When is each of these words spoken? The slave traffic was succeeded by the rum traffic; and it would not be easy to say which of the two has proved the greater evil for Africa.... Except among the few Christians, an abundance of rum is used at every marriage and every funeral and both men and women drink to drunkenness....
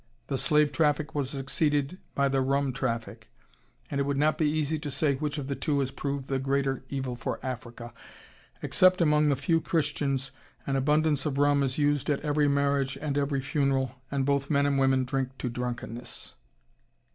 The 0.29 0.37
slave 0.39 0.71
traffic 0.71 1.13
was 1.13 1.29
succeeded 1.29 1.99
by 2.15 2.27
the 2.27 2.41
rum 2.41 2.73
traffic; 2.73 3.29
and 3.91 3.99
it 4.01 4.03
would 4.03 4.17
not 4.17 4.35
be 4.35 4.49
easy 4.49 4.79
to 4.79 4.89
say 4.89 5.13
which 5.13 5.37
of 5.37 5.45
the 5.45 5.55
two 5.55 5.77
has 5.79 5.91
proved 5.91 6.27
the 6.27 6.39
greater 6.39 6.83
evil 6.89 7.15
for 7.15 7.39
Africa.... 7.43 7.93
Except 8.63 8.99
among 8.99 9.29
the 9.29 9.35
few 9.35 9.61
Christians, 9.61 10.31
an 10.65 10.75
abundance 10.75 11.27
of 11.27 11.37
rum 11.37 11.61
is 11.61 11.77
used 11.77 12.09
at 12.09 12.21
every 12.21 12.47
marriage 12.47 12.97
and 12.99 13.15
every 13.15 13.41
funeral 13.41 13.91
and 14.09 14.25
both 14.25 14.49
men 14.49 14.65
and 14.65 14.79
women 14.79 15.05
drink 15.05 15.37
to 15.37 15.49
drunkenness.... 15.49 16.33